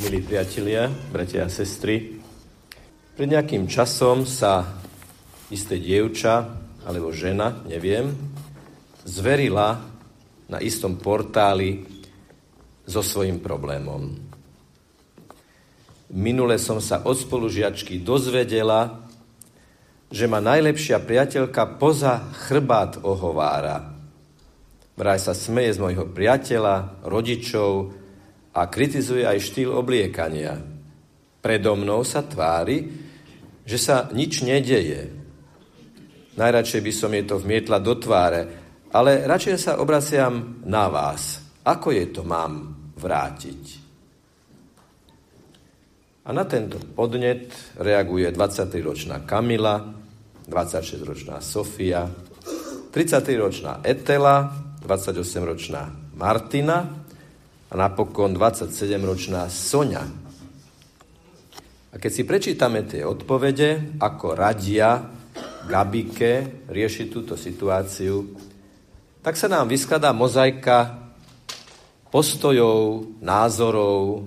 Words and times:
Milí 0.00 0.24
priatelia, 0.24 0.88
bratia 0.88 1.44
a 1.44 1.52
sestry, 1.52 2.16
pred 3.12 3.28
nejakým 3.28 3.68
časom 3.68 4.24
sa 4.24 4.80
isté 5.52 5.76
dievča, 5.76 6.56
alebo 6.88 7.12
žena, 7.12 7.60
neviem, 7.68 8.08
zverila 9.04 9.76
na 10.48 10.56
istom 10.64 10.96
portáli 10.96 11.84
so 12.88 13.04
svojím 13.04 13.44
problémom. 13.44 14.16
Minule 16.16 16.56
som 16.56 16.80
sa 16.80 17.04
od 17.04 17.20
spolužiačky 17.20 18.00
dozvedela, 18.00 19.04
že 20.08 20.24
ma 20.24 20.40
najlepšia 20.40 20.96
priateľka 21.04 21.76
poza 21.76 22.24
chrbát 22.48 23.04
ohovára. 23.04 23.92
Vraj 24.96 25.20
sa 25.20 25.36
smeje 25.36 25.76
z 25.76 25.82
mojho 25.84 26.08
priateľa, 26.08 27.04
rodičov 27.04 27.99
a 28.60 28.68
kritizuje 28.68 29.24
aj 29.24 29.40
štýl 29.40 29.72
obliekania. 29.72 30.60
Predo 31.40 31.72
mnou 31.72 32.04
sa 32.04 32.20
tvári, 32.20 32.84
že 33.64 33.78
sa 33.80 34.12
nič 34.12 34.44
nedeje. 34.44 35.08
Najradšej 36.36 36.82
by 36.84 36.92
som 36.92 37.10
jej 37.16 37.24
to 37.24 37.40
vmietla 37.40 37.80
do 37.80 37.96
tváre, 37.96 38.42
ale 38.92 39.24
radšej 39.24 39.56
sa 39.56 39.72
obraciam 39.80 40.60
na 40.68 40.92
vás. 40.92 41.40
Ako 41.64 41.88
je 41.96 42.04
to 42.12 42.20
mám 42.20 42.76
vrátiť? 43.00 43.62
A 46.28 46.36
na 46.36 46.44
tento 46.44 46.76
podnet 46.92 47.48
reaguje 47.80 48.28
23-ročná 48.28 49.24
Kamila, 49.24 49.80
26-ročná 50.44 51.40
Sofia, 51.40 52.04
33-ročná 52.92 53.80
Etela, 53.80 54.52
28-ročná 54.84 56.12
Martina 56.20 56.99
a 57.70 57.74
napokon 57.78 58.34
27-ročná 58.34 59.46
Sonia. 59.46 60.02
A 61.90 61.94
keď 61.98 62.10
si 62.10 62.22
prečítame 62.26 62.82
tie 62.82 63.06
odpovede, 63.06 63.98
ako 64.02 64.34
radia 64.34 65.06
Gabike 65.70 66.66
riešiť 66.66 67.06
túto 67.06 67.38
situáciu, 67.38 68.26
tak 69.22 69.38
sa 69.38 69.46
nám 69.46 69.70
vyskladá 69.70 70.10
mozaika 70.10 70.98
postojov, 72.10 73.06
názorov, 73.22 74.26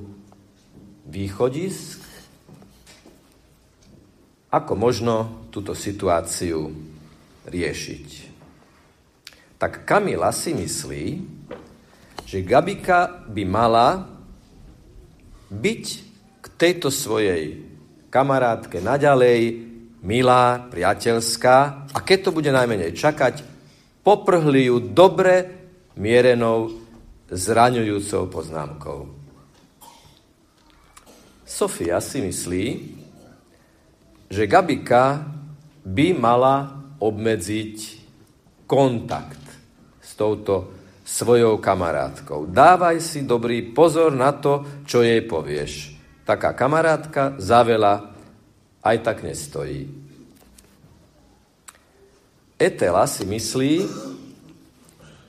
východisk, 1.03 1.99
ako 4.53 4.73
možno 4.79 5.15
túto 5.51 5.75
situáciu 5.75 6.71
riešiť. 7.43 8.07
Tak 9.59 9.83
Kamila 9.83 10.31
si 10.31 10.55
myslí, 10.55 11.03
že 12.33 12.41
Gabika 12.41 13.29
by 13.29 13.43
mala 13.45 14.09
byť 15.53 15.83
k 16.41 16.45
tejto 16.57 16.89
svojej 16.89 17.61
kamarátke 18.09 18.81
naďalej 18.81 19.61
milá, 20.01 20.65
priateľská 20.65 21.57
a 21.93 21.97
keď 22.01 22.17
to 22.25 22.29
bude 22.33 22.49
najmenej 22.49 22.97
čakať, 22.97 23.45
poprhli 24.01 24.65
ju 24.65 24.81
dobre 24.81 25.45
mierenou 25.93 26.73
zraňujúcou 27.29 28.25
poznámkou. 28.33 29.13
Sofia 31.45 32.01
si 32.01 32.17
myslí, 32.17 32.65
že 34.33 34.49
Gabika 34.49 35.21
by 35.85 36.17
mala 36.17 36.81
obmedziť 36.97 37.77
kontakt 38.65 39.45
s 40.01 40.17
touto 40.17 40.72
svojou 41.03 41.59
kamarátkou. 41.59 42.47
Dávaj 42.47 43.03
si 43.03 43.27
dobrý 43.27 43.75
pozor 43.75 44.15
na 44.15 44.31
to, 44.31 44.83
čo 44.87 45.03
jej 45.03 45.19
povieš. 45.23 45.99
Taká 46.23 46.55
kamarátka 46.55 47.35
za 47.37 47.59
veľa 47.67 48.15
aj 48.83 48.97
tak 49.03 49.27
nestojí. 49.27 49.91
Etela 52.55 53.03
si 53.11 53.27
myslí, 53.27 53.73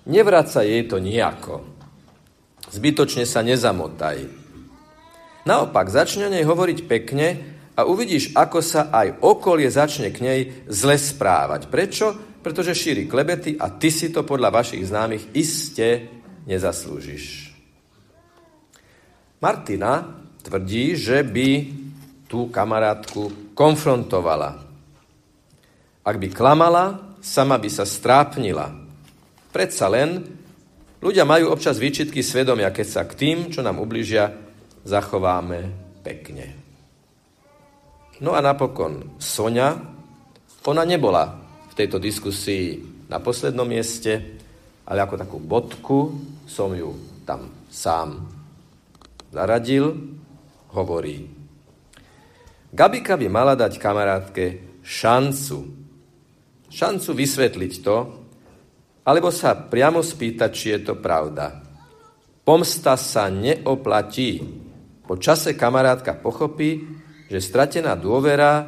nevraca 0.07 0.63
jej 0.63 0.87
to 0.87 1.03
nejako. 1.03 1.67
Zbytočne 2.71 3.27
sa 3.27 3.43
nezamotaj. 3.43 4.31
Naopak, 5.45 5.91
začne 5.91 6.31
o 6.31 6.33
nej 6.33 6.47
hovoriť 6.47 6.79
pekne 6.87 7.27
a 7.75 7.83
uvidíš, 7.83 8.33
ako 8.39 8.59
sa 8.63 8.89
aj 8.95 9.19
okolie 9.19 9.67
začne 9.67 10.15
k 10.15 10.19
nej 10.23 10.41
zle 10.71 10.95
správať. 10.95 11.67
Prečo? 11.67 12.34
Pretože 12.45 12.77
šíri 12.77 13.09
klebety 13.09 13.57
a 13.57 13.73
ty 13.73 13.89
si 13.89 14.13
to 14.13 14.21
podľa 14.21 14.53
vašich 14.53 14.85
známych 14.85 15.33
iste 15.33 16.13
nezaslúžiš. 16.45 17.57
Martina 19.41 20.05
tvrdí, 20.45 20.93
že 20.93 21.25
by 21.25 21.49
tú 22.29 22.53
kamarátku 22.53 23.53
konfrontovala. 23.57 24.61
Ak 26.05 26.17
by 26.21 26.29
klamala, 26.29 27.17
sama 27.25 27.57
by 27.57 27.69
sa 27.73 27.89
strápnila. 27.89 28.69
Predsa 29.49 29.89
len 29.89 30.21
ľudia 31.01 31.25
majú 31.25 31.49
občas 31.49 31.81
výčitky 31.81 32.21
svedomia, 32.21 32.69
keď 32.69 32.87
sa 32.89 33.03
k 33.09 33.17
tým, 33.17 33.37
čo 33.49 33.65
nám 33.65 33.81
ubližia, 33.81 34.29
zachováme 34.85 35.73
pekne. 36.05 36.61
No 38.21 38.37
a 38.37 38.45
napokon 38.45 39.17
Sonia, 39.17 39.81
ona 40.65 40.85
nebola 40.85 41.44
v 41.75 41.83
tejto 41.83 41.99
diskusii 41.99 42.79
na 43.11 43.19
poslednom 43.19 43.67
mieste, 43.67 44.39
ale 44.87 45.03
ako 45.03 45.15
takú 45.19 45.39
bodku 45.43 45.99
som 46.47 46.71
ju 46.71 46.95
tam 47.27 47.51
sám 47.67 48.31
zaradil, 49.35 49.91
hovorí. 50.71 51.27
Gabika 52.71 53.19
by 53.19 53.27
mala 53.27 53.59
dať 53.59 53.83
kamarátke 53.83 54.45
šancu. 54.87 55.59
Šancu 56.71 57.11
vysvetliť 57.11 57.73
to, 57.83 57.97
alebo 59.03 59.35
sa 59.35 59.59
priamo 59.59 59.99
spýtať, 59.99 60.51
či 60.55 60.67
je 60.79 60.81
to 60.87 60.95
pravda. 61.03 61.59
Pomsta 62.47 62.95
sa 62.95 63.27
neoplatí. 63.27 64.39
Po 65.03 65.19
čase 65.19 65.59
kamarátka 65.59 66.15
pochopí, 66.23 66.87
že 67.27 67.43
stratená 67.43 67.99
dôvera 67.99 68.63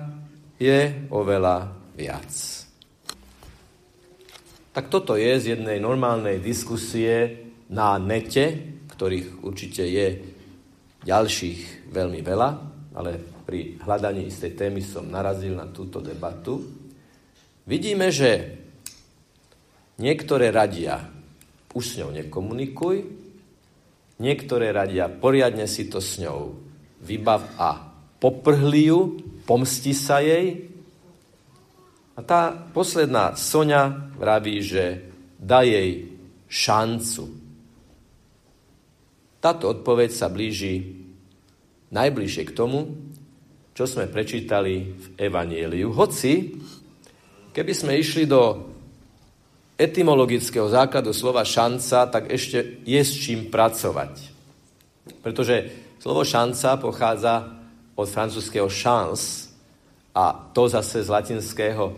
je 0.58 1.06
oveľa 1.12 1.70
viac. 1.94 2.55
Tak 4.76 4.92
toto 4.92 5.16
je 5.16 5.40
z 5.40 5.56
jednej 5.56 5.80
normálnej 5.80 6.36
diskusie 6.36 7.48
na 7.72 7.96
nete, 7.96 8.76
ktorých 8.92 9.40
určite 9.40 9.88
je 9.88 10.20
ďalších 11.00 11.88
veľmi 11.88 12.20
veľa, 12.20 12.48
ale 12.92 13.16
pri 13.48 13.80
hľadaní 13.80 14.28
istej 14.28 14.52
témy 14.52 14.84
som 14.84 15.08
narazil 15.08 15.56
na 15.56 15.64
túto 15.72 16.04
debatu. 16.04 16.60
Vidíme, 17.64 18.12
že 18.12 18.52
niektoré 19.96 20.52
radia 20.52 21.08
už 21.72 21.96
s 21.96 21.96
ňou 22.04 22.12
nekomunikuj, 22.12 22.96
niektoré 24.20 24.76
radia 24.76 25.08
poriadne 25.08 25.64
si 25.64 25.88
to 25.88 26.04
s 26.04 26.20
ňou 26.20 26.52
vybav 27.00 27.48
a 27.56 27.80
poprhli 28.20 28.92
ju, 28.92 29.24
pomsti 29.48 29.96
sa 29.96 30.20
jej. 30.20 30.68
A 32.16 32.24
tá 32.24 32.56
posledná 32.72 33.36
Sonia 33.36 34.08
vraví, 34.16 34.64
že 34.64 35.04
dá 35.36 35.60
jej 35.60 36.16
šancu. 36.48 37.28
Táto 39.36 39.68
odpoveď 39.68 40.10
sa 40.16 40.32
blíži 40.32 40.96
najbližšie 41.92 42.42
k 42.48 42.56
tomu, 42.56 42.96
čo 43.76 43.84
sme 43.84 44.08
prečítali 44.08 44.96
v 44.96 45.06
Evanieliu. 45.20 45.92
Hoci, 45.92 46.56
keby 47.52 47.72
sme 47.76 48.00
išli 48.00 48.24
do 48.24 48.72
etymologického 49.76 50.72
základu 50.72 51.12
slova 51.12 51.44
šanca, 51.44 52.08
tak 52.08 52.32
ešte 52.32 52.80
je 52.88 53.00
s 53.04 53.12
čím 53.12 53.52
pracovať. 53.52 54.32
Pretože 55.20 55.56
slovo 56.00 56.24
šanca 56.24 56.80
pochádza 56.80 57.34
od 57.92 58.08
francúzského 58.08 58.72
chance 58.72 59.45
a 60.16 60.32
to 60.32 60.64
zase 60.64 61.04
z 61.04 61.12
latinského 61.12 61.92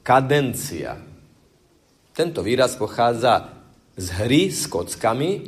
kadencia. 0.00 0.96
Tento 2.16 2.40
výraz 2.40 2.80
pochádza 2.80 3.60
z 3.92 4.06
hry 4.24 4.48
s 4.48 4.64
kockami 4.64 5.44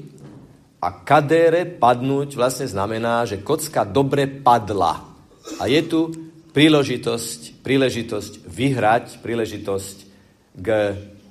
a 0.85 1.01
kadére 1.01 1.65
padnúť 1.65 2.37
vlastne 2.37 2.69
znamená, 2.69 3.25
že 3.25 3.41
kocka 3.41 3.89
dobre 3.89 4.29
padla. 4.29 5.01
A 5.57 5.65
je 5.65 5.81
tu 5.89 6.01
príležitosť, 6.53 7.65
príležitosť 7.65 8.33
vyhrať, 8.45 9.25
príležitosť 9.25 9.97
k 10.61 10.69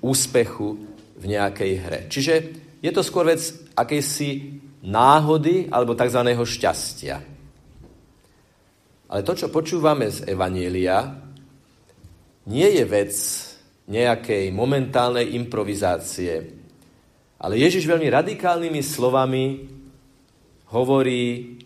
úspechu 0.01 0.89
v 1.19 1.23
nejakej 1.29 1.71
hre. 1.85 1.99
Čiže 2.09 2.33
je 2.81 2.91
to 2.95 3.05
skôr 3.05 3.29
vec 3.29 3.43
akejsi 3.77 4.57
náhody 4.81 5.67
alebo 5.69 5.93
tzv. 5.93 6.23
šťastia. 6.33 7.38
Ale 9.09 9.25
to, 9.25 9.33
čo 9.33 9.49
počúvame 9.49 10.05
z 10.13 10.29
Evanielia, 10.29 11.17
nie 12.49 12.69
je 12.77 12.85
vec 12.85 13.13
nejakej 13.89 14.53
momentálnej 14.53 15.33
improvizácie, 15.33 16.45
ale 17.41 17.57
Ježiš 17.57 17.89
veľmi 17.89 18.05
radikálnymi 18.05 18.81
slovami 18.85 19.45
hovorí 20.69 21.57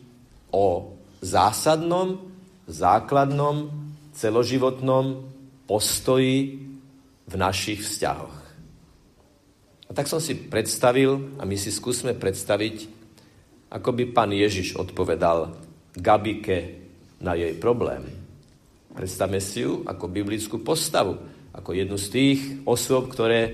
o 0.56 0.96
zásadnom, 1.20 2.32
základnom, 2.64 3.68
celoživotnom 4.16 5.28
postoji 5.68 6.64
v 7.28 7.34
našich 7.36 7.84
vzťahoch. 7.84 8.38
A 9.88 9.92
tak 9.92 10.08
som 10.08 10.24
si 10.24 10.38
predstavil, 10.48 11.36
a 11.40 11.44
my 11.44 11.60
si 11.60 11.74
skúsme 11.74 12.16
predstaviť, 12.16 12.88
ako 13.74 13.90
by 13.92 14.04
pán 14.16 14.32
Ježiš 14.32 14.80
odpovedal 14.80 15.58
Gabike 15.98 16.83
na 17.24 17.34
jej 17.40 17.56
problém. 17.56 18.04
Predstavme 18.94 19.42
si 19.42 19.66
ju 19.66 19.82
ako 19.88 20.06
biblickú 20.12 20.62
postavu, 20.62 21.18
ako 21.56 21.74
jednu 21.74 21.98
z 21.98 22.08
tých 22.14 22.40
osôb, 22.68 23.10
ktoré 23.10 23.50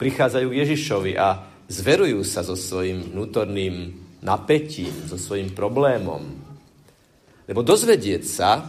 prichádzajú 0.00 0.46
k 0.50 0.58
Ježišovi 0.66 1.12
a 1.14 1.28
zverujú 1.70 2.26
sa 2.26 2.42
so 2.42 2.58
svojím 2.58 3.14
vnútorným 3.14 3.74
napätím, 4.24 4.90
so 5.06 5.14
svojím 5.20 5.54
problémom. 5.54 6.24
Lebo 7.46 7.60
dozvedieť 7.60 8.22
sa, 8.26 8.66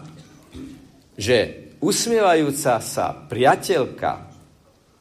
že 1.18 1.70
usmievajúca 1.82 2.78
sa 2.84 3.06
priateľka, 3.16 4.12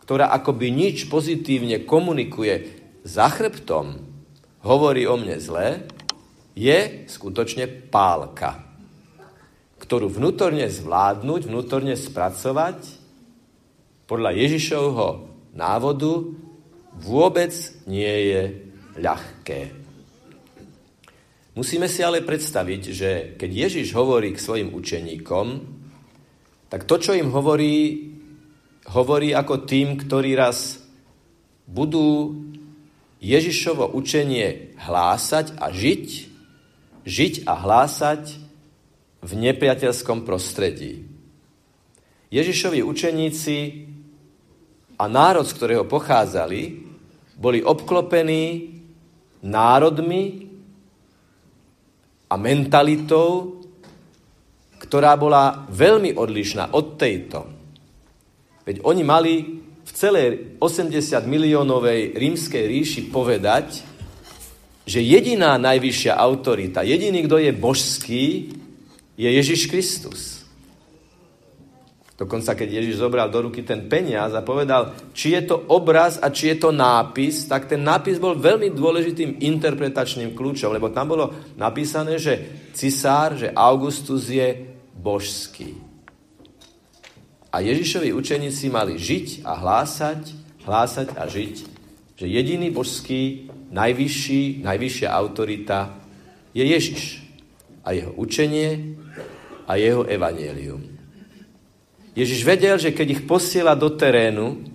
ktorá 0.07 0.33
akoby 0.33 0.73
nič 0.73 1.07
pozitívne 1.11 1.85
komunikuje 1.85 2.81
za 3.05 3.29
chrbtom, 3.29 3.99
hovorí 4.65 5.05
o 5.09 5.17
mne 5.17 5.37
zle, 5.41 5.85
je 6.53 7.09
skutočne 7.09 7.69
pálka, 7.89 8.70
ktorú 9.81 10.13
vnútorne 10.13 10.69
zvládnuť, 10.69 11.49
vnútorne 11.49 11.97
spracovať 11.97 13.01
podľa 14.05 14.31
Ježišovho 14.37 15.09
návodu 15.55 16.35
vôbec 16.99 17.55
nie 17.87 18.15
je 18.35 18.43
ľahké. 18.99 19.61
Musíme 21.55 21.87
si 21.87 22.03
ale 22.03 22.23
predstaviť, 22.23 22.83
že 22.91 23.11
keď 23.39 23.51
Ježiš 23.71 23.95
hovorí 23.95 24.35
k 24.35 24.43
svojim 24.43 24.71
učeníkom, 24.75 25.47
tak 26.71 26.87
to, 26.87 26.99
čo 26.99 27.15
im 27.15 27.31
hovorí, 27.35 28.11
hovorí 28.95 29.35
ako 29.35 29.67
tým, 29.67 29.99
ktorí 29.99 30.39
raz 30.39 30.79
budú 31.67 32.39
Ježišovo 33.23 33.95
učenie 33.95 34.79
hlásať 34.79 35.59
a 35.59 35.71
žiť, 35.71 36.07
žiť 37.07 37.35
a 37.47 37.53
hlásať 37.59 38.23
v 39.21 39.33
nepriateľskom 39.37 40.25
prostredí. 40.25 41.05
Ježišovi 42.31 42.81
učeníci 42.81 43.57
a 44.97 45.05
národ, 45.11 45.45
z 45.45 45.57
ktorého 45.57 45.85
pochádzali, 45.85 46.63
boli 47.41 47.65
obklopení 47.65 48.77
národmi 49.45 50.47
a 52.31 52.35
mentalitou, 52.37 53.59
ktorá 54.79 55.17
bola 55.17 55.67
veľmi 55.69 56.15
odlišná 56.15 56.73
od 56.77 57.01
tejto. 57.01 57.41
Veď 58.65 58.85
oni 58.85 59.03
mali 59.03 59.35
v 59.83 59.91
celej 59.91 60.29
80 60.63 60.95
miliónovej 61.27 62.15
rímskej 62.15 62.65
ríši 62.69 63.01
povedať, 63.11 63.83
že 64.87 65.01
jediná 65.03 65.59
najvyššia 65.59 66.15
autorita, 66.15 66.87
jediný, 66.87 67.27
kto 67.27 67.37
je 67.43 67.53
božský, 67.57 68.25
je 69.21 69.29
Ježiš 69.29 69.69
Kristus. 69.69 70.41
Dokonca, 72.17 72.53
keď 72.53 72.81
Ježiš 72.81 73.01
zobral 73.01 73.33
do 73.33 73.49
ruky 73.49 73.65
ten 73.65 73.89
peniaz 73.89 74.37
a 74.37 74.45
povedal, 74.45 74.93
či 75.17 75.33
je 75.37 75.49
to 75.49 75.57
obraz 75.73 76.21
a 76.21 76.29
či 76.29 76.53
je 76.53 76.57
to 76.61 76.69
nápis, 76.69 77.49
tak 77.49 77.65
ten 77.65 77.81
nápis 77.81 78.21
bol 78.21 78.37
veľmi 78.37 78.73
dôležitým 78.77 79.41
interpretačným 79.41 80.37
kľúčom, 80.37 80.69
lebo 80.69 80.93
tam 80.93 81.17
bolo 81.17 81.33
napísané, 81.57 82.21
že 82.21 82.69
cisár, 82.77 83.41
že 83.41 83.49
Augustus 83.57 84.29
je 84.29 84.69
božský. 84.93 85.81
A 87.49 87.65
Ježišovi 87.65 88.13
učeníci 88.13 88.69
mali 88.69 89.01
žiť 89.01 89.41
a 89.41 89.57
hlásať, 89.57 90.21
hlásať 90.69 91.09
a 91.17 91.25
žiť, 91.25 91.55
že 92.21 92.27
jediný 92.29 92.69
božský, 92.69 93.49
najvyšší, 93.73 94.61
najvyššia 94.61 95.09
autorita 95.09 95.97
je 96.53 96.65
Ježiš 96.69 97.30
a 97.85 97.93
jeho 97.93 98.13
učenie 98.17 98.97
a 99.65 99.77
jeho 99.77 100.05
evanielium. 100.05 100.83
Ježiš 102.15 102.43
vedel, 102.43 102.77
že 102.77 102.91
keď 102.91 103.07
ich 103.17 103.23
posiela 103.25 103.79
do 103.79 103.95
terénu, 103.95 104.67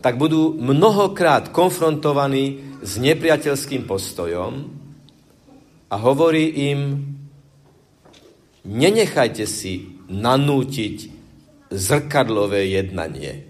tak 0.00 0.16
budú 0.16 0.56
mnohokrát 0.56 1.52
konfrontovaní 1.52 2.76
s 2.80 2.96
nepriateľským 2.96 3.84
postojom 3.84 4.52
a 5.92 5.94
hovorí 6.00 6.72
im, 6.72 6.80
nenechajte 8.64 9.44
si 9.44 10.00
nanútiť 10.08 10.96
zrkadlové 11.70 12.74
jednanie. 12.74 13.46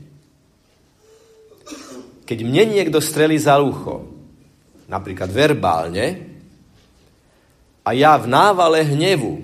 Keď 2.29 2.39
mne 2.47 2.65
niekto 2.79 3.03
strelí 3.03 3.41
za 3.41 3.59
ucho, 3.59 4.07
napríklad 4.87 5.31
verbálne, 5.33 6.30
a 7.81 7.91
ja 7.97 8.17
v 8.21 8.29
návale 8.29 8.85
hnevu 8.85 9.41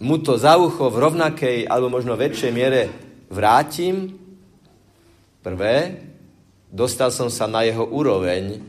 mu 0.00 0.16
to 0.22 0.38
za 0.38 0.56
ucho 0.56 0.88
v 0.88 1.00
rovnakej 1.02 1.58
alebo 1.66 1.92
možno 1.92 2.16
väčšej 2.16 2.52
miere 2.54 2.88
vrátim, 3.28 4.16
prvé, 5.42 6.00
dostal 6.70 7.10
som 7.10 7.28
sa 7.28 7.50
na 7.50 7.66
jeho 7.66 7.84
úroveň 7.84 8.62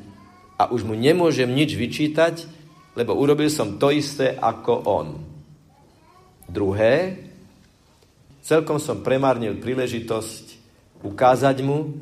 a 0.58 0.70
už 0.70 0.84
mu 0.84 0.98
nemôžem 0.98 1.50
nič 1.50 1.78
vyčítať, 1.78 2.46
lebo 2.98 3.16
urobil 3.16 3.48
som 3.48 3.80
to 3.80 3.94
isté 3.94 4.36
ako 4.36 4.74
on. 4.84 5.08
Druhé, 6.52 7.16
celkom 8.44 8.76
som 8.82 9.00
premárnil 9.00 9.56
príležitosť 9.64 10.60
ukázať 11.06 11.64
mu, 11.64 11.96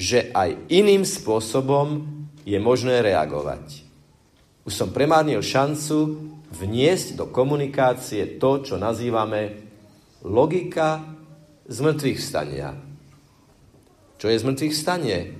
že 0.00 0.32
aj 0.32 0.72
iným 0.72 1.04
spôsobom 1.04 2.08
je 2.48 2.56
možné 2.56 3.04
reagovať. 3.04 3.89
Už 4.70 4.78
som 4.78 4.94
premárnil 4.94 5.42
šancu 5.42 6.30
vniesť 6.54 7.18
do 7.18 7.26
komunikácie 7.26 8.38
to, 8.38 8.62
čo 8.62 8.78
nazývame 8.78 9.66
logika 10.22 11.02
zmrtvých 11.66 12.20
stania. 12.22 12.78
Čo 14.14 14.30
je 14.30 14.38
zmrtvých 14.38 14.70
stanie? 14.70 15.34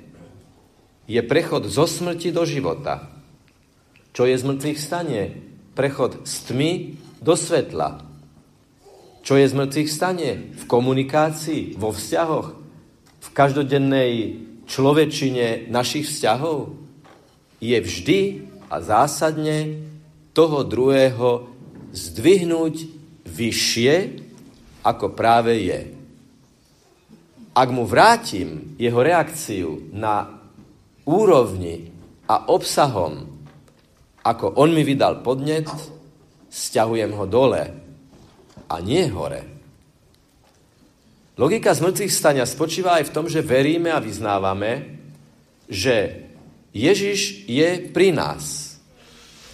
Je 1.07 1.23
prechod 1.23 1.71
zo 1.71 1.87
smrti 1.87 2.35
do 2.35 2.43
života. 2.43 3.07
Čo 4.11 4.27
je 4.27 4.35
zmrtvých 4.35 4.83
stanie? 4.83 5.39
Prechod 5.79 6.27
z 6.27 6.35
tmy 6.51 6.71
do 7.23 7.39
svetla. 7.39 8.03
Čo 9.23 9.39
je 9.39 9.47
zmrtvých 9.47 9.91
stanie? 9.95 10.59
V 10.59 10.67
komunikácii, 10.67 11.79
vo 11.79 11.95
vzťahoch, 11.95 12.49
v 13.23 13.29
každodennej 13.31 14.43
človečine 14.67 15.71
našich 15.71 16.11
vzťahov 16.11 16.75
je 17.63 17.79
vždy 17.79 18.50
a 18.71 18.77
zásadne 18.79 19.83
toho 20.31 20.63
druhého 20.63 21.51
zdvihnúť 21.91 22.75
vyššie, 23.27 23.95
ako 24.87 25.13
práve 25.13 25.59
je. 25.67 25.81
Ak 27.51 27.69
mu 27.75 27.83
vrátim 27.83 28.79
jeho 28.79 29.03
reakciu 29.03 29.91
na 29.91 30.39
úrovni 31.03 31.91
a 32.31 32.47
obsahom, 32.47 33.27
ako 34.23 34.55
on 34.55 34.71
mi 34.71 34.87
vydal 34.87 35.19
podnet, 35.27 35.67
stiahujem 36.47 37.11
ho 37.11 37.27
dole 37.27 37.63
a 38.71 38.75
nie 38.79 39.11
hore. 39.11 39.43
Logika 41.35 41.75
zmrtvých 41.75 42.13
stania 42.13 42.47
spočíva 42.47 43.01
aj 43.01 43.11
v 43.11 43.15
tom, 43.17 43.27
že 43.27 43.43
veríme 43.43 43.91
a 43.91 43.99
vyznávame, 43.99 45.01
že 45.67 46.30
Ježiš 46.71 47.51
je 47.51 47.91
pri 47.91 48.15
nás 48.15 48.71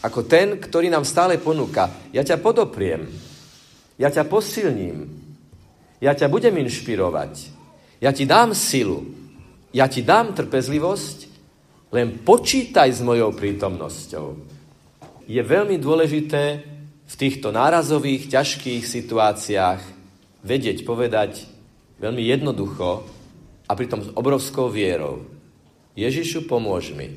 ako 0.04 0.23
ten, 0.23 0.61
ktorý 0.61 0.87
nám 0.87 1.02
stále 1.02 1.40
ponúka. 1.40 1.90
Ja 2.14 2.23
ťa 2.23 2.38
podopriem, 2.38 3.11
ja 3.99 4.12
ťa 4.12 4.28
posilním, 4.28 5.08
ja 5.99 6.14
ťa 6.14 6.30
budem 6.30 6.54
inšpirovať, 6.62 7.50
ja 7.99 8.14
ti 8.14 8.28
dám 8.28 8.54
silu, 8.54 9.02
ja 9.75 9.90
ti 9.90 10.04
dám 10.06 10.37
trpezlivosť, 10.37 11.18
len 11.90 12.23
počítaj 12.23 12.92
s 12.92 13.00
mojou 13.00 13.32
prítomnosťou. 13.35 14.26
Je 15.26 15.42
veľmi 15.42 15.80
dôležité 15.80 16.62
v 17.06 17.14
týchto 17.14 17.50
nárazových, 17.50 18.30
ťažkých 18.30 18.82
situáciách 18.87 19.80
vedieť 20.46 20.87
povedať 20.87 21.46
veľmi 21.99 22.23
jednoducho 22.23 23.02
a 23.66 23.73
pritom 23.75 24.06
s 24.06 24.08
obrovskou 24.14 24.70
vierou. 24.70 25.35
Ježišu, 25.96 26.44
pomôž 26.44 26.92
mi. 26.92 27.16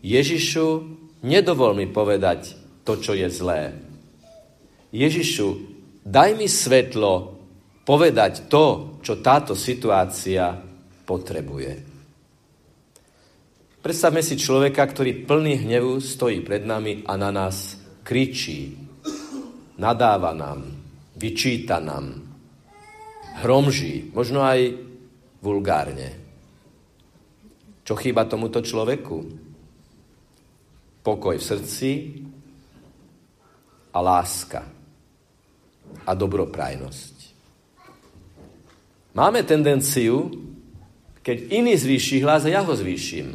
Ježišu, 0.00 0.98
Nedovol 1.20 1.76
mi 1.76 1.86
povedať 1.88 2.56
to, 2.80 2.96
čo 2.96 3.12
je 3.12 3.28
zlé. 3.28 3.76
Ježišu, 4.88 5.48
daj 6.00 6.30
mi 6.32 6.48
svetlo 6.48 7.36
povedať 7.84 8.48
to, 8.48 8.96
čo 9.04 9.20
táto 9.20 9.52
situácia 9.52 10.56
potrebuje. 11.04 11.72
Predstavme 13.80 14.20
si 14.20 14.36
človeka, 14.36 14.84
ktorý 14.84 15.24
plný 15.24 15.64
hnevu 15.64 16.00
stojí 16.00 16.44
pred 16.44 16.64
nami 16.64 17.04
a 17.04 17.16
na 17.16 17.32
nás 17.32 17.80
kričí, 18.04 18.76
nadáva 19.80 20.36
nám, 20.36 20.68
vyčíta 21.16 21.80
nám, 21.80 22.16
hromží, 23.40 24.12
možno 24.12 24.44
aj 24.44 24.76
vulgárne. 25.40 26.19
Čo 27.90 27.98
chýba 27.98 28.22
tomuto 28.22 28.62
človeku? 28.62 29.18
Pokoj 31.02 31.34
v 31.34 31.42
srdci 31.42 31.90
a 33.90 33.98
láska 33.98 34.62
a 36.06 36.14
dobroprajnosť. 36.14 37.14
Máme 39.18 39.42
tendenciu, 39.42 40.30
keď 41.18 41.50
iný 41.50 41.74
zvýši 41.74 42.22
hlas, 42.22 42.46
ja 42.46 42.62
ho 42.62 42.70
zvýšim. 42.70 43.34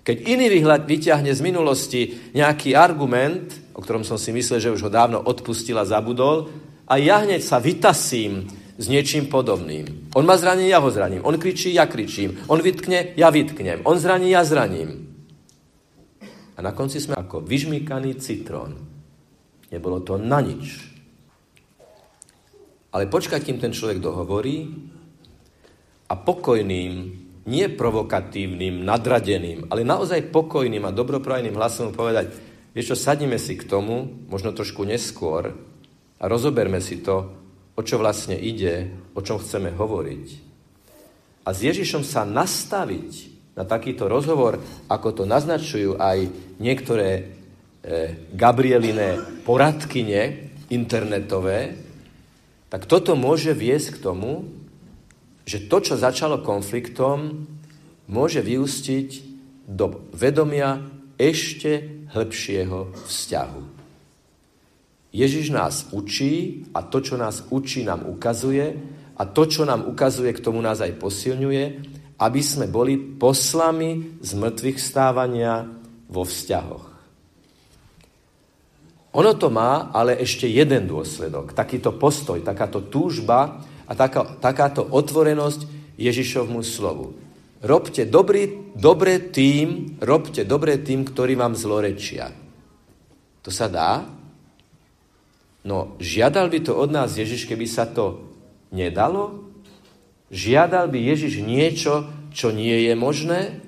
Keď 0.00 0.16
iný 0.24 0.48
vyhľad 0.48 0.88
vyťahne 0.88 1.28
z 1.28 1.44
minulosti 1.44 2.32
nejaký 2.32 2.72
argument, 2.72 3.76
o 3.76 3.84
ktorom 3.84 4.08
som 4.08 4.16
si 4.16 4.32
myslel, 4.32 4.56
že 4.56 4.72
už 4.72 4.88
ho 4.88 4.90
dávno 4.90 5.20
odpustil 5.20 5.76
a 5.76 5.84
zabudol, 5.84 6.48
a 6.88 6.96
ja 6.96 7.20
hneď 7.20 7.44
sa 7.44 7.60
vytasím 7.60 8.48
s 8.82 8.90
niečím 8.90 9.30
podobným. 9.30 10.10
On 10.18 10.26
ma 10.26 10.34
zraní, 10.34 10.66
ja 10.66 10.82
ho 10.82 10.90
zraním. 10.90 11.22
On 11.22 11.38
kričí, 11.38 11.70
ja 11.70 11.86
kričím. 11.86 12.42
On 12.50 12.58
vytkne, 12.58 13.14
ja 13.14 13.30
vytknem. 13.30 13.86
On 13.86 13.94
zraní, 13.94 14.34
ja 14.34 14.42
zraním. 14.42 15.06
A 16.58 16.60
na 16.60 16.74
konci 16.74 16.98
sme 16.98 17.14
ako 17.14 17.46
vyžmýkaný 17.46 18.18
citrón. 18.18 18.74
Nebolo 19.70 20.02
to 20.02 20.18
na 20.18 20.42
nič. 20.42 20.82
Ale 22.92 23.06
počkať, 23.06 23.40
kým 23.46 23.62
ten 23.62 23.72
človek 23.72 24.02
dohovorí 24.02 24.68
a 26.10 26.14
pokojným, 26.18 26.92
nie 27.42 27.66
provokatívnym, 27.72 28.84
nadradeným, 28.84 29.70
ale 29.72 29.82
naozaj 29.82 30.28
pokojným 30.28 30.84
a 30.86 30.94
dobroprajným 30.94 31.56
hlasom 31.56 31.96
povedať, 31.96 32.30
vieš 32.76 32.94
čo, 32.94 32.96
sadnime 32.98 33.40
si 33.40 33.56
k 33.58 33.66
tomu, 33.66 34.26
možno 34.28 34.52
trošku 34.52 34.84
neskôr 34.84 35.56
a 36.20 36.24
rozoberme 36.28 36.78
si 36.78 37.00
to, 37.00 37.41
čo 37.82 38.00
vlastne 38.00 38.38
ide, 38.38 38.90
o 39.12 39.20
čom 39.20 39.38
chceme 39.38 39.74
hovoriť. 39.74 40.26
A 41.42 41.50
s 41.50 41.58
Ježišom 41.66 42.06
sa 42.06 42.22
nastaviť 42.22 43.32
na 43.58 43.66
takýto 43.66 44.08
rozhovor, 44.08 44.62
ako 44.88 45.22
to 45.22 45.24
naznačujú 45.28 46.00
aj 46.00 46.30
niektoré 46.62 47.10
e, 47.12 47.22
Gabrieliné 48.32 49.42
poradkyne 49.44 50.54
internetové, 50.72 51.76
tak 52.72 52.88
toto 52.88 53.12
môže 53.12 53.52
viesť 53.52 54.00
k 54.00 54.02
tomu, 54.02 54.48
že 55.44 55.68
to, 55.68 55.84
čo 55.84 56.00
začalo 56.00 56.40
konfliktom, 56.40 57.44
môže 58.08 58.40
vyústiť 58.40 59.08
do 59.68 60.08
vedomia 60.16 60.80
ešte 61.20 62.06
hĺbšieho 62.16 62.96
vzťahu. 63.04 63.81
Ježiš 65.12 65.52
nás 65.52 65.92
učí 65.92 66.64
a 66.72 66.80
to, 66.80 67.04
čo 67.04 67.20
nás 67.20 67.44
učí, 67.52 67.84
nám 67.84 68.08
ukazuje 68.08 68.80
a 69.12 69.22
to, 69.28 69.44
čo 69.44 69.68
nám 69.68 69.84
ukazuje, 69.84 70.32
k 70.32 70.40
tomu 70.40 70.64
nás 70.64 70.80
aj 70.80 70.96
posilňuje, 70.96 71.64
aby 72.16 72.40
sme 72.40 72.64
boli 72.64 72.96
poslami 72.96 74.18
z 74.24 74.30
mŕtvych 74.32 74.78
stávania 74.80 75.68
vo 76.08 76.24
vzťahoch. 76.24 76.86
Ono 79.12 79.32
to 79.36 79.52
má 79.52 79.92
ale 79.92 80.16
ešte 80.16 80.48
jeden 80.48 80.88
dôsledok, 80.88 81.52
takýto 81.52 81.92
postoj, 81.92 82.40
takáto 82.40 82.80
túžba 82.88 83.60
a 83.84 83.92
taká, 83.92 84.40
takáto 84.40 84.80
otvorenosť 84.88 85.68
Ježišovmu 86.00 86.64
slovu. 86.64 87.20
Robte 87.60 88.08
dobrý, 88.08 88.72
dobre 88.72 89.20
tým, 89.28 90.00
robte 90.00 90.48
dobre 90.48 90.80
tým, 90.80 91.04
ktorí 91.04 91.36
vám 91.36 91.52
zlorečia. 91.52 92.32
To 93.44 93.52
sa 93.52 93.68
dá? 93.68 94.21
No, 95.62 95.94
žiadal 96.02 96.50
by 96.50 96.58
to 96.66 96.74
od 96.74 96.90
nás 96.90 97.14
Ježiš, 97.14 97.46
keby 97.46 97.70
sa 97.70 97.86
to 97.86 98.26
nedalo? 98.74 99.46
Žiadal 100.32 100.90
by 100.90 100.98
Ježiš 100.98 101.44
niečo, 101.44 102.08
čo 102.34 102.50
nie 102.50 102.88
je 102.88 102.94
možné? 102.98 103.62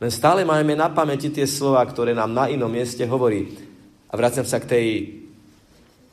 Len 0.00 0.12
stále 0.12 0.46
máme 0.46 0.78
na 0.78 0.88
pamäti 0.88 1.28
tie 1.28 1.44
slova, 1.44 1.84
ktoré 1.84 2.16
nám 2.16 2.32
na 2.32 2.44
inom 2.48 2.70
mieste 2.70 3.04
hovorí. 3.04 3.52
A 4.08 4.16
vraciam 4.16 4.46
sa 4.46 4.62
k 4.62 4.70
tej, 4.70 4.86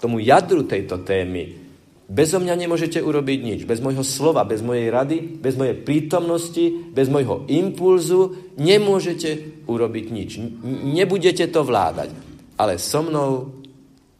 tomu 0.01 0.19
jadru 0.19 0.65
tejto 0.65 1.05
témy. 1.05 1.67
Bezo 2.07 2.39
mňa 2.39 2.55
nemôžete 2.55 3.03
urobiť 3.03 3.39
nič. 3.43 3.59
Bez 3.67 3.83
môjho 3.83 4.03
slova, 4.03 4.47
bez 4.47 4.63
mojej 4.63 4.87
rady, 4.87 5.39
bez 5.43 5.59
mojej 5.59 5.75
prítomnosti, 5.75 6.95
bez 6.95 7.11
môjho 7.11 7.43
impulzu 7.51 8.55
nemôžete 8.55 9.63
urobiť 9.67 10.05
nič. 10.07 10.39
Nebudete 10.87 11.51
to 11.51 11.67
vládať. 11.67 12.15
Ale 12.55 12.79
so 12.79 13.03
mnou 13.03 13.56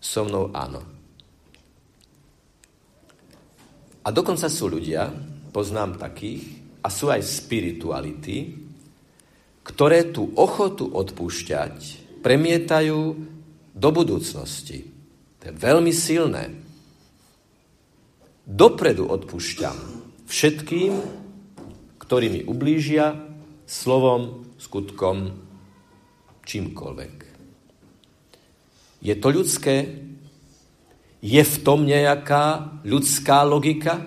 so 0.08 0.24
mnou 0.24 0.56
áno. 0.56 0.80
A 4.04 4.08
dokonca 4.16 4.48
sú 4.48 4.72
ľudia, 4.72 5.12
poznám 5.52 6.00
takých, 6.00 6.64
a 6.80 6.88
sú 6.88 7.12
aj 7.12 7.20
spirituality, 7.28 8.56
ktoré 9.68 10.08
tú 10.16 10.32
ochotu 10.40 10.88
odpúšťať 10.88 11.76
premietajú 12.24 13.00
do 13.76 13.90
budúcnosti. 13.92 14.88
To 15.44 15.52
je 15.52 15.54
veľmi 15.54 15.92
silné. 15.92 16.56
Dopredu 18.48 19.12
odpúšťam 19.12 19.76
všetkým, 20.24 20.92
ktorí 22.00 22.32
mi 22.32 22.42
ublížia 22.48 23.12
slovom, 23.68 24.48
skutkom, 24.56 25.36
čímkoľvek. 26.48 27.27
Je 29.02 29.14
to 29.18 29.28
ľudské? 29.30 30.08
Je 31.22 31.42
v 31.42 31.56
tom 31.66 31.86
nejaká 31.86 32.78
ľudská 32.86 33.42
logika? 33.46 34.06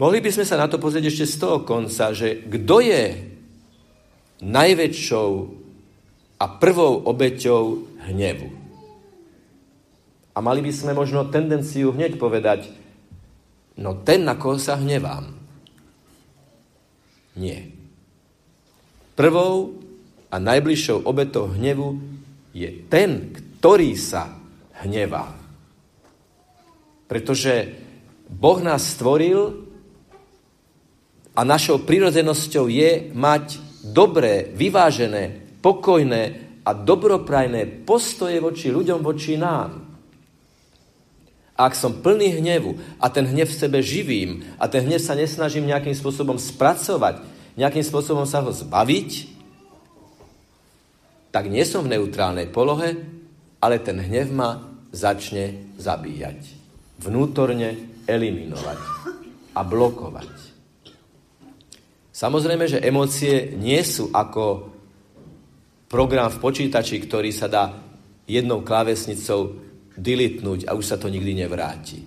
Mohli 0.00 0.24
by 0.24 0.30
sme 0.32 0.48
sa 0.48 0.56
na 0.56 0.64
to 0.64 0.80
pozrieť 0.80 1.12
ešte 1.12 1.26
z 1.28 1.36
toho 1.36 1.60
konca, 1.60 2.16
že 2.16 2.40
kto 2.48 2.80
je 2.80 3.04
najväčšou 4.40 5.30
a 6.40 6.44
prvou 6.56 7.04
obeťou 7.04 7.64
hnevu. 8.08 8.48
A 10.32 10.38
mali 10.40 10.64
by 10.64 10.72
sme 10.72 10.96
možno 10.96 11.28
tendenciu 11.28 11.92
hneď 11.92 12.16
povedať, 12.16 12.72
no 13.76 13.92
ten, 14.00 14.24
na 14.24 14.40
koho 14.40 14.56
sa 14.56 14.80
hnevám. 14.80 15.36
Nie. 17.36 17.68
Prvou 19.20 19.76
a 20.32 20.40
najbližšou 20.40 21.04
obetou 21.04 21.52
hnevu 21.52 22.00
je 22.50 22.68
ten, 22.90 23.34
ktorý 23.34 23.94
sa 23.94 24.34
hnevá. 24.82 25.36
Pretože 27.06 27.74
Boh 28.30 28.58
nás 28.62 28.94
stvoril 28.94 29.66
a 31.34 31.40
našou 31.42 31.82
prirodzenosťou 31.82 32.70
je 32.70 33.10
mať 33.10 33.58
dobré, 33.82 34.50
vyvážené, 34.54 35.56
pokojné 35.58 36.22
a 36.62 36.70
dobroprajné 36.76 37.82
postoje 37.88 38.38
voči 38.38 38.70
ľuďom, 38.70 39.00
voči 39.02 39.34
nám. 39.34 39.88
ak 41.60 41.76
som 41.76 42.00
plný 42.00 42.40
hnevu 42.40 42.80
a 42.96 43.12
ten 43.12 43.28
hnev 43.28 43.52
v 43.52 43.58
sebe 43.58 43.78
živím 43.84 44.48
a 44.56 44.64
ten 44.64 44.80
hnev 44.88 44.96
sa 44.96 45.12
nesnažím 45.12 45.68
nejakým 45.68 45.92
spôsobom 45.92 46.40
spracovať, 46.40 47.20
nejakým 47.60 47.84
spôsobom 47.84 48.24
sa 48.24 48.40
ho 48.40 48.48
zbaviť, 48.48 49.39
tak 51.30 51.46
nie 51.46 51.62
som 51.62 51.86
v 51.86 51.94
neutrálnej 51.94 52.50
polohe, 52.50 52.98
ale 53.62 53.76
ten 53.82 53.98
hnev 54.02 54.28
ma 54.34 54.50
začne 54.90 55.74
zabíjať. 55.78 56.38
Vnútorne 57.00 58.02
eliminovať 58.04 58.80
a 59.54 59.60
blokovať. 59.62 60.30
Samozrejme, 62.10 62.64
že 62.68 62.84
emócie 62.84 63.56
nie 63.56 63.80
sú 63.80 64.12
ako 64.12 64.74
program 65.88 66.28
v 66.28 66.42
počítači, 66.42 67.00
ktorý 67.00 67.30
sa 67.32 67.48
dá 67.48 67.64
jednou 68.28 68.60
klávesnicou 68.60 69.56
dilitnúť 69.96 70.68
a 70.68 70.76
už 70.76 70.84
sa 70.84 70.96
to 71.00 71.08
nikdy 71.08 71.34
nevráti. 71.34 72.04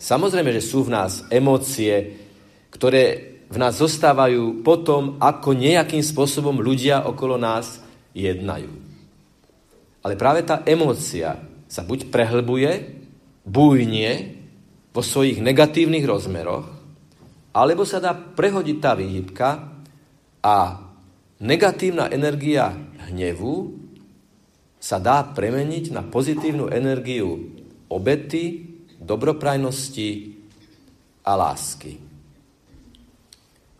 Samozrejme, 0.00 0.54
že 0.56 0.64
sú 0.64 0.88
v 0.88 0.96
nás 0.96 1.28
emócie, 1.28 2.16
ktoré 2.72 3.36
v 3.50 3.56
nás 3.58 3.76
zostávajú 3.76 4.62
potom, 4.62 5.18
ako 5.18 5.58
nejakým 5.58 6.00
spôsobom 6.00 6.62
ľudia 6.62 7.04
okolo 7.04 7.36
nás 7.36 7.82
jednajú. 8.14 8.90
Ale 10.00 10.16
práve 10.16 10.40
tá 10.44 10.64
emócia 10.64 11.36
sa 11.68 11.84
buď 11.84 12.08
prehlbuje, 12.08 12.72
bujnie 13.44 14.40
vo 14.90 15.02
svojich 15.04 15.38
negatívnych 15.38 16.02
rozmeroch, 16.08 16.66
alebo 17.52 17.84
sa 17.84 18.00
dá 18.00 18.16
prehodiť 18.16 18.76
tá 18.80 18.96
výhybka 18.96 19.48
a 20.40 20.56
negatívna 21.42 22.08
energia 22.08 22.72
hnevu 23.10 23.76
sa 24.80 24.96
dá 24.96 25.20
premeniť 25.20 25.92
na 25.92 26.00
pozitívnu 26.00 26.72
energiu 26.72 27.52
obety, 27.92 28.64
dobroprajnosti 28.96 30.40
a 31.26 31.32
lásky. 31.36 32.00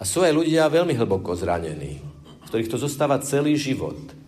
A 0.01 0.03
sú 0.05 0.25
aj 0.25 0.33
ľudia 0.37 0.69
veľmi 0.69 0.97
hlboko 0.97 1.33
zranení, 1.33 2.01
ktorých 2.49 2.69
to 2.69 2.77
zostáva 2.77 3.17
celý 3.25 3.57
život– 3.57 3.97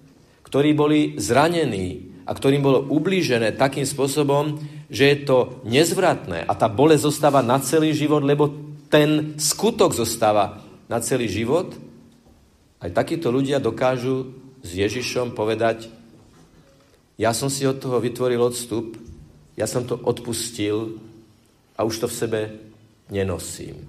ktorí 0.52 0.76
boli 0.76 1.16
zranení 1.16 2.12
a 2.28 2.36
ktorým 2.36 2.60
bolo 2.60 2.84
ublížené 2.84 3.56
takým 3.56 3.88
spôsobom, 3.88 4.60
že 4.92 5.08
je 5.08 5.16
to 5.24 5.64
nezvratné 5.64 6.44
a 6.44 6.52
tá 6.52 6.68
bolesť 6.68 7.08
zostáva 7.08 7.40
na 7.40 7.56
celý 7.64 7.96
život, 7.96 8.20
lebo 8.20 8.52
ten 8.92 9.40
skutok 9.40 9.96
zostáva 9.96 10.60
na 10.92 11.00
celý 11.00 11.32
život, 11.32 11.72
aj 12.84 12.92
takíto 12.92 13.32
ľudia 13.32 13.64
dokážu 13.64 14.36
s 14.60 14.76
Ježišom 14.76 15.32
povedať, 15.32 15.88
ja 17.16 17.32
som 17.32 17.48
si 17.48 17.64
od 17.64 17.80
toho 17.80 17.96
vytvoril 17.96 18.44
odstup, 18.44 19.00
ja 19.56 19.64
som 19.64 19.88
to 19.88 19.96
odpustil 19.96 21.00
a 21.80 21.88
už 21.88 22.04
to 22.04 22.06
v 22.12 22.18
sebe 22.28 22.40
nenosím. 23.08 23.88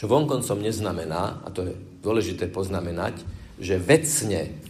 Čo 0.00 0.08
vonkoncom 0.08 0.64
neznamená, 0.64 1.44
a 1.44 1.48
to 1.52 1.68
je 1.68 1.76
dôležité 2.00 2.48
poznamenať, 2.48 3.20
že 3.60 3.76
vecne, 3.76 4.64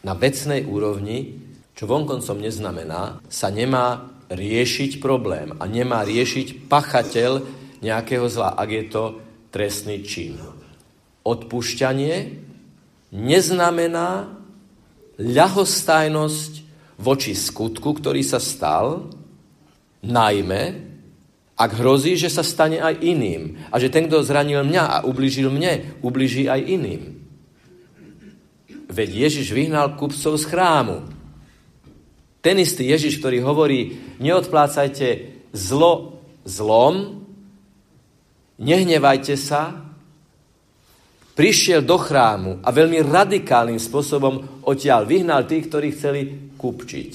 na 0.00 0.12
vecnej 0.16 0.64
úrovni, 0.64 1.40
čo 1.76 1.88
vonkoncom 1.88 2.40
neznamená, 2.40 3.24
sa 3.28 3.48
nemá 3.52 4.08
riešiť 4.30 5.02
problém 5.02 5.52
a 5.58 5.64
nemá 5.66 6.06
riešiť 6.06 6.70
pachateľ 6.70 7.32
nejakého 7.80 8.26
zla, 8.28 8.54
ak 8.54 8.68
je 8.68 8.84
to 8.88 9.04
trestný 9.50 10.04
čin. 10.06 10.38
Odpúšťanie 11.24 12.16
neznamená 13.12 14.30
ľahostajnosť 15.20 16.52
voči 17.00 17.32
skutku, 17.32 17.96
ktorý 17.96 18.22
sa 18.24 18.38
stal, 18.40 19.08
najmä 20.00 20.90
ak 21.60 21.76
hrozí, 21.76 22.16
že 22.16 22.32
sa 22.32 22.40
stane 22.40 22.80
aj 22.80 23.04
iným. 23.04 23.60
A 23.68 23.76
že 23.76 23.92
ten, 23.92 24.08
kto 24.08 24.24
zranil 24.24 24.64
mňa 24.64 24.80
a 24.80 24.96
ubližil 25.04 25.52
mne, 25.52 26.00
ubliží 26.00 26.48
aj 26.48 26.64
iným. 26.64 27.19
Veď 28.90 29.30
Ježiš 29.30 29.54
vyhnal 29.54 29.94
kupcov 29.94 30.34
z 30.34 30.44
chrámu. 30.50 31.06
Ten 32.42 32.56
istý 32.58 32.90
Ježiš, 32.90 33.22
ktorý 33.22 33.38
hovorí, 33.46 33.94
neodplácajte 34.18 35.08
zlo 35.54 36.18
zlom, 36.42 37.22
nehnevajte 38.58 39.38
sa, 39.38 39.78
prišiel 41.38 41.86
do 41.86 41.96
chrámu 41.96 42.60
a 42.60 42.68
veľmi 42.68 43.00
radikálnym 43.06 43.78
spôsobom 43.78 44.66
odtiaľ 44.66 45.06
vyhnal 45.06 45.46
tých, 45.46 45.70
ktorí 45.70 45.88
chceli 45.94 46.22
kupčiť. 46.58 47.10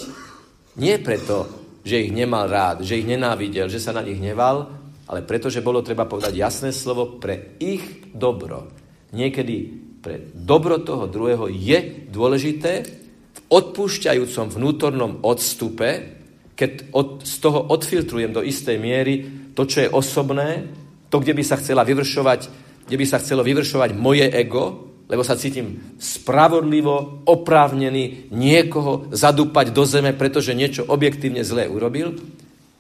Nie 0.82 0.98
preto, 1.04 1.46
že 1.86 2.02
ich 2.02 2.12
nemal 2.16 2.50
rád, 2.50 2.82
že 2.82 2.98
ich 2.98 3.06
nenávidel, 3.06 3.70
že 3.70 3.78
sa 3.78 3.94
na 3.94 4.02
nich 4.02 4.18
hneval, 4.18 4.66
ale 5.06 5.22
preto, 5.22 5.54
že 5.54 5.62
bolo 5.62 5.86
treba 5.86 6.10
povedať 6.10 6.34
jasné 6.34 6.74
slovo 6.74 7.22
pre 7.22 7.60
ich 7.62 8.10
dobro. 8.10 8.66
Niekedy 9.14 9.85
pre 10.06 10.22
dobro 10.38 10.78
toho 10.86 11.10
druhého 11.10 11.50
je 11.50 12.06
dôležité 12.14 12.86
v 12.86 13.40
odpúšťajúcom 13.50 14.54
vnútornom 14.54 15.26
odstupe, 15.26 16.14
keď 16.54 16.94
od, 16.94 17.26
z 17.26 17.36
toho 17.42 17.74
odfiltrujem 17.74 18.30
do 18.30 18.46
istej 18.46 18.78
miery 18.78 19.26
to, 19.58 19.66
čo 19.66 19.82
je 19.82 19.90
osobné, 19.90 20.70
to, 21.10 21.18
kde 21.18 21.34
by 21.34 21.42
sa 21.42 21.58
chcela 21.58 21.82
vyvršovať, 21.82 22.42
kde 22.86 22.98
by 23.02 23.06
sa 23.10 23.18
chcelo 23.18 23.42
vyvršovať 23.42 23.98
moje 23.98 24.30
ego, 24.30 24.94
lebo 25.10 25.26
sa 25.26 25.42
cítim 25.42 25.98
spravodlivo, 25.98 27.26
oprávnený 27.26 28.30
niekoho 28.30 29.10
zadúpať 29.10 29.74
do 29.74 29.90
zeme, 29.90 30.14
pretože 30.14 30.54
niečo 30.54 30.86
objektívne 30.86 31.42
zlé 31.42 31.66
urobil. 31.66 32.14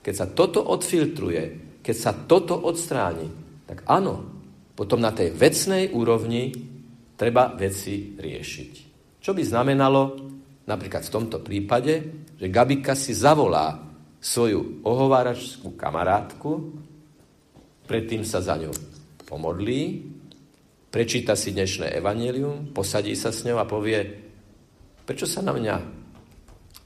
Keď 0.06 0.14
sa 0.14 0.30
toto 0.30 0.62
odfiltruje, 0.62 1.74
keď 1.82 1.96
sa 1.98 2.14
toto 2.14 2.54
odstráni, 2.54 3.34
tak 3.66 3.82
áno, 3.90 4.30
potom 4.78 5.02
na 5.02 5.10
tej 5.10 5.34
vecnej 5.34 5.90
úrovni 5.90 6.75
treba 7.16 7.52
veci 7.56 8.16
riešiť. 8.16 8.72
Čo 9.24 9.32
by 9.34 9.42
znamenalo 9.42 10.02
napríklad 10.70 11.04
v 11.08 11.14
tomto 11.14 11.38
prípade, 11.42 11.94
že 12.36 12.52
Gabika 12.52 12.94
si 12.94 13.16
zavolá 13.16 13.80
svoju 14.20 14.82
ohováračskú 14.82 15.78
kamarátku, 15.78 16.82
predtým 17.86 18.26
sa 18.26 18.42
za 18.42 18.58
ňu 18.58 18.74
pomodlí, 19.26 20.02
prečíta 20.90 21.38
si 21.38 21.54
dnešné 21.54 21.94
evanelium, 21.98 22.74
posadí 22.74 23.14
sa 23.14 23.30
s 23.30 23.46
ňou 23.46 23.62
a 23.62 23.70
povie, 23.70 24.02
prečo 25.06 25.30
sa 25.30 25.46
na 25.46 25.54
mňa 25.54 25.76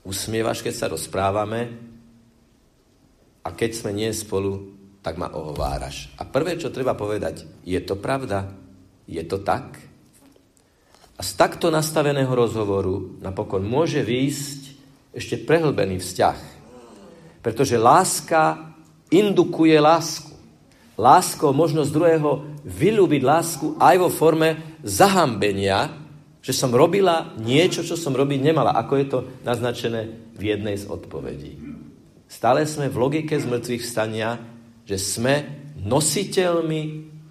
usmievaš, 0.03 0.63
keď 0.63 0.73
sa 0.75 0.91
rozprávame 0.91 1.61
a 3.43 3.49
keď 3.55 3.71
sme 3.71 3.91
nie 3.95 4.11
spolu, 4.11 4.75
tak 4.99 5.15
ma 5.15 5.31
ohováraš. 5.31 6.11
A 6.19 6.27
prvé, 6.27 6.59
čo 6.59 6.75
treba 6.75 6.91
povedať, 6.91 7.47
je 7.63 7.79
to 7.79 7.95
pravda? 7.95 8.51
Je 9.07 9.23
to 9.23 9.39
tak? 9.39 9.88
A 11.19 11.21
z 11.21 11.31
takto 11.35 11.67
nastaveného 11.67 12.31
rozhovoru 12.31 13.19
napokon 13.19 13.59
môže 13.67 13.99
výjsť 13.99 14.61
ešte 15.11 15.35
prehlbený 15.43 15.99
vzťah. 15.99 16.39
Pretože 17.43 17.75
láska 17.75 18.71
indukuje 19.11 19.75
lásku 19.75 20.29
láskou 20.99 21.55
možnosť 21.55 21.95
druhého 21.95 22.43
vylúbiť 22.67 23.21
lásku 23.23 23.79
aj 23.79 23.95
vo 24.03 24.11
forme 24.11 24.79
zahambenia, 24.83 25.95
že 26.43 26.51
som 26.51 26.75
robila 26.75 27.31
niečo, 27.39 27.87
čo 27.87 27.95
som 27.95 28.11
robiť 28.11 28.39
nemala, 28.43 28.75
ako 28.75 28.93
je 28.99 29.05
to 29.07 29.19
naznačené 29.47 30.11
v 30.35 30.41
jednej 30.43 30.75
z 30.75 30.91
odpovedí. 30.91 31.55
Stále 32.27 32.67
sme 32.67 32.91
v 32.91 32.99
logike 32.99 33.39
zmrtvých 33.39 33.83
stania, 33.83 34.35
že 34.83 34.99
sme 34.99 35.47
nositeľmi 35.79 36.81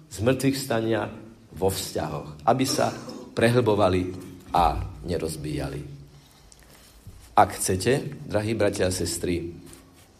zmrtvých 0.09 0.57
stania 0.57 1.05
vo 1.53 1.69
vzťahoch, 1.69 2.49
aby 2.49 2.65
sa 2.65 2.89
prehlbovali 3.39 4.11
a 4.51 4.83
nerozbíjali. 5.07 5.79
Ak 7.39 7.55
chcete, 7.55 8.19
drahí 8.27 8.51
bratia 8.51 8.91
a 8.91 8.93
sestry, 8.93 9.55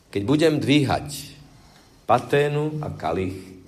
keď 0.07 0.21
budem 0.23 0.55
dvíhať 0.63 1.35
paténu 2.07 2.79
a 2.79 2.87
kalich. 2.95 3.59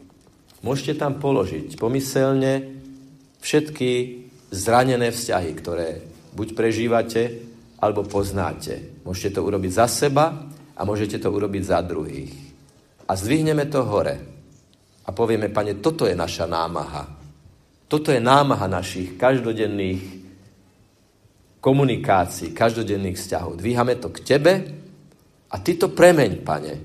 Môžete 0.64 1.04
tam 1.04 1.20
položiť 1.20 1.76
pomyselne 1.76 2.80
všetky 3.44 3.92
zranené 4.56 5.12
vzťahy, 5.12 5.52
ktoré 5.60 6.00
buď 6.32 6.48
prežívate, 6.56 7.22
alebo 7.82 8.08
poznáte. 8.08 9.04
Môžete 9.04 9.36
to 9.36 9.46
urobiť 9.46 9.72
za 9.74 9.86
seba 9.92 10.48
a 10.74 10.82
môžete 10.88 11.20
to 11.20 11.28
urobiť 11.28 11.64
za 11.66 11.84
druhých. 11.84 12.34
A 13.06 13.14
zdvihneme 13.14 13.68
to 13.68 13.84
hore. 13.84 14.16
A 15.02 15.10
povieme, 15.12 15.52
pane, 15.52 15.82
toto 15.84 16.08
je 16.08 16.16
naša 16.16 16.48
námaha. 16.48 17.21
Toto 17.92 18.08
je 18.08 18.24
námaha 18.24 18.72
našich 18.72 19.20
každodenných 19.20 20.24
komunikácií, 21.60 22.56
každodenných 22.56 23.20
vzťahov. 23.20 23.60
Dvíhame 23.60 24.00
to 24.00 24.08
k 24.16 24.24
tebe 24.24 24.54
a 25.52 25.56
ty 25.60 25.76
to 25.76 25.92
premeň, 25.92 26.40
pane. 26.40 26.80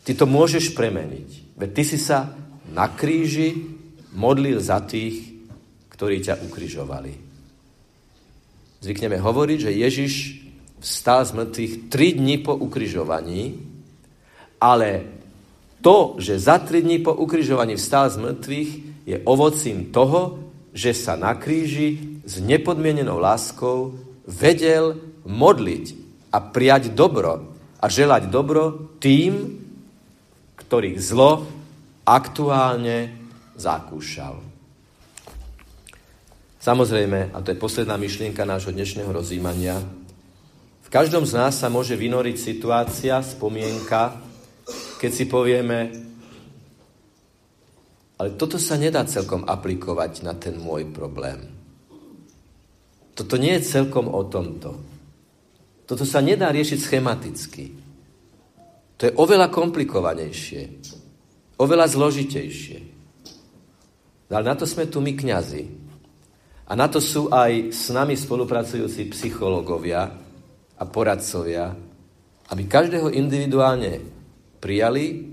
Ty 0.00 0.16
to 0.16 0.24
môžeš 0.24 0.72
premeniť. 0.72 1.60
Veď 1.60 1.70
ty 1.76 1.82
si 1.84 2.00
sa 2.00 2.32
na 2.72 2.88
kríži 2.88 3.52
modlil 4.16 4.56
za 4.64 4.80
tých, 4.80 5.44
ktorí 5.92 6.24
ťa 6.24 6.40
ukrižovali. 6.48 7.12
Zvykneme 8.80 9.20
hovoriť, 9.20 9.58
že 9.60 9.76
Ježiš 9.76 10.12
vstal 10.80 11.28
z 11.28 11.36
mŕtvych 11.36 11.72
tri 11.92 12.16
dní 12.16 12.40
po 12.40 12.56
ukrižovaní, 12.56 13.60
ale 14.56 15.04
to, 15.84 16.16
že 16.16 16.40
za 16.40 16.56
tri 16.64 16.80
dní 16.80 17.04
po 17.04 17.12
ukrižovaní 17.12 17.76
vstal 17.76 18.08
z 18.08 18.16
mŕtvych, 18.24 18.89
je 19.10 19.16
ovocím 19.26 19.90
toho, 19.90 20.38
že 20.70 20.94
sa 20.94 21.18
na 21.18 21.34
kríži 21.34 22.22
s 22.22 22.38
nepodmienenou 22.38 23.18
láskou 23.18 23.98
vedel 24.22 24.94
modliť 25.26 25.98
a 26.30 26.38
prijať 26.38 26.94
dobro 26.94 27.50
a 27.82 27.86
želať 27.90 28.30
dobro 28.30 28.94
tým, 29.02 29.58
ktorých 30.54 30.98
zlo 31.02 31.50
aktuálne 32.06 33.10
zakúšal. 33.58 34.38
Samozrejme, 36.60 37.34
a 37.34 37.38
to 37.40 37.50
je 37.50 37.58
posledná 37.58 37.96
myšlienka 37.96 38.44
nášho 38.44 38.70
dnešného 38.70 39.10
rozjímania, 39.10 39.80
v 40.90 40.98
každom 40.98 41.22
z 41.22 41.38
nás 41.38 41.54
sa 41.54 41.70
môže 41.70 41.94
vynoriť 41.94 42.34
situácia, 42.34 43.22
spomienka, 43.22 44.18
keď 44.98 45.10
si 45.14 45.24
povieme, 45.30 46.09
ale 48.20 48.36
toto 48.36 48.60
sa 48.60 48.76
nedá 48.76 49.00
celkom 49.08 49.48
aplikovať 49.48 50.20
na 50.20 50.36
ten 50.36 50.60
môj 50.60 50.92
problém. 50.92 51.40
Toto 53.16 53.40
nie 53.40 53.56
je 53.56 53.64
celkom 53.64 54.12
o 54.12 54.20
tomto. 54.28 54.76
Toto 55.88 56.04
sa 56.04 56.20
nedá 56.20 56.52
riešiť 56.52 56.78
schematicky. 56.84 57.64
To 59.00 59.02
je 59.08 59.16
oveľa 59.16 59.48
komplikovanejšie, 59.48 60.62
oveľa 61.56 61.86
zložitejšie. 61.88 62.78
Ale 64.28 64.44
na 64.44 64.54
to 64.54 64.68
sme 64.68 64.84
tu 64.84 65.00
my 65.00 65.16
kňazi. 65.16 65.64
A 66.68 66.76
na 66.76 66.92
to 66.92 67.00
sú 67.00 67.32
aj 67.32 67.72
s 67.72 67.88
nami 67.88 68.20
spolupracujúci 68.20 69.08
psychológovia 69.16 70.12
a 70.76 70.84
poradcovia, 70.84 71.72
aby 72.52 72.62
každého 72.68 73.16
individuálne 73.16 74.04
prijali 74.60 75.29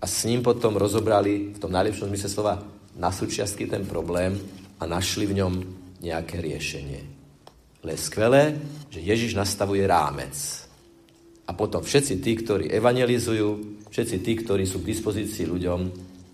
a 0.00 0.04
s 0.08 0.24
ním 0.24 0.40
potom 0.40 0.80
rozobrali 0.80 1.52
v 1.52 1.58
tom 1.60 1.70
najlepšom 1.70 2.08
zmysle 2.08 2.30
slova 2.32 2.54
na 2.96 3.12
súčiastky 3.12 3.68
ten 3.68 3.84
problém 3.84 4.40
a 4.80 4.88
našli 4.88 5.28
v 5.28 5.44
ňom 5.44 5.54
nejaké 6.00 6.40
riešenie. 6.40 7.00
Ale 7.84 7.96
je 7.96 8.00
skvelé, 8.00 8.42
že 8.88 9.04
Ježiš 9.04 9.36
nastavuje 9.36 9.84
rámec. 9.84 10.36
A 11.48 11.52
potom 11.52 11.84
všetci 11.84 12.14
tí, 12.20 12.32
ktorí 12.40 12.64
evangelizujú, 12.72 13.48
všetci 13.88 14.16
tí, 14.24 14.32
ktorí 14.40 14.64
sú 14.64 14.80
k 14.80 14.90
dispozícii 14.92 15.44
ľuďom, 15.48 15.80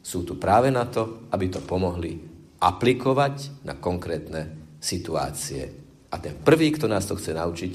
sú 0.03 0.23
tu 0.23 0.39
práve 0.39 0.71
na 0.71 0.87
to, 0.87 1.27
aby 1.35 1.51
to 1.51 1.63
pomohli 1.63 2.15
aplikovať 2.63 3.67
na 3.67 3.75
konkrétne 3.79 4.75
situácie. 4.79 5.67
A 6.11 6.17
ten 6.23 6.39
prvý, 6.39 6.71
kto 6.71 6.87
nás 6.87 7.07
to 7.07 7.19
chce 7.19 7.35
naučiť, 7.35 7.73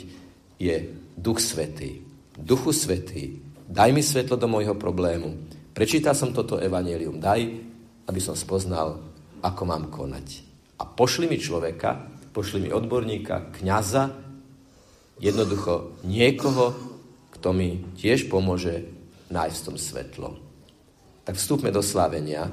je 0.55 0.75
Duch 1.17 1.43
Svetý. 1.43 1.99
Duchu 2.31 2.71
Svetý, 2.71 3.43
daj 3.67 3.91
mi 3.91 3.99
svetlo 3.99 4.39
do 4.39 4.47
môjho 4.47 4.73
problému. 4.79 5.35
Prečítal 5.71 6.15
som 6.15 6.35
toto 6.35 6.59
evanelium, 6.59 7.19
daj, 7.19 7.41
aby 8.07 8.19
som 8.19 8.35
spoznal, 8.35 8.99
ako 9.39 9.61
mám 9.63 9.87
konať. 9.87 10.43
A 10.81 10.83
pošli 10.83 11.31
mi 11.31 11.39
človeka, 11.39 12.11
pošli 12.35 12.67
mi 12.67 12.69
odborníka, 12.73 13.55
kňaza, 13.55 14.11
jednoducho 15.21 16.01
niekoho, 16.03 16.73
kto 17.37 17.53
mi 17.53 17.81
tiež 17.95 18.27
pomôže 18.27 18.89
nájsť 19.31 19.57
v 19.57 19.65
tom 19.65 19.77
svetlo. 19.77 20.29
Tak 21.23 21.37
vstúpme 21.37 21.69
do 21.69 21.85
slávenia 21.85 22.49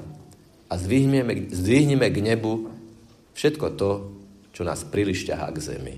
a 0.69 0.73
zdvihneme, 0.77 1.49
zdvihneme 1.49 2.07
k 2.13 2.17
nebu 2.21 2.69
všetko 3.33 3.65
to, 3.75 3.89
čo 4.53 4.61
nás 4.61 4.85
príliš 4.85 5.25
ťahá 5.25 5.49
k 5.51 5.59
zemi. 5.59 5.95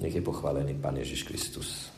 Nech 0.00 0.14
je 0.16 0.24
pochválený 0.24 0.74
Pán 0.80 0.96
Ježiš 0.98 1.28
Kristus. 1.28 1.92